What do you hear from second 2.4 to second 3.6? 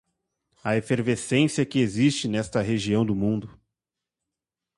região do mundo